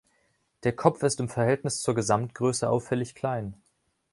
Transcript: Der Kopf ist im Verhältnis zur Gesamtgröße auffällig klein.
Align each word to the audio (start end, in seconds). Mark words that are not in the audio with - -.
Der 0.63 0.75
Kopf 0.75 1.03
ist 1.03 1.19
im 1.19 1.29
Verhältnis 1.29 1.83
zur 1.83 1.93
Gesamtgröße 1.93 2.67
auffällig 2.67 3.13
klein. 3.13 3.53